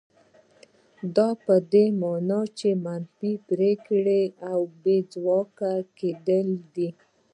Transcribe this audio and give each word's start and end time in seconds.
دا 1.15 1.29
په 1.43 1.53
دې 1.71 1.85
مانا 2.01 2.41
چې 2.59 2.69
منفي 2.85 3.33
پرېکړه 3.49 4.21
او 4.51 4.59
بې 4.81 4.97
ځواکه 5.13 5.71
کېدل 5.99 6.47
دي. 6.75 6.89